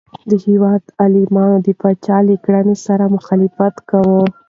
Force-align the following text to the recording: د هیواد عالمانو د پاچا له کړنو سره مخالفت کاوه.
د 0.29 0.31
هیواد 0.45 0.83
عالمانو 1.01 1.57
د 1.65 1.67
پاچا 1.81 2.17
له 2.27 2.35
کړنو 2.45 2.75
سره 2.85 3.11
مخالفت 3.15 3.75
کاوه. 3.89 4.23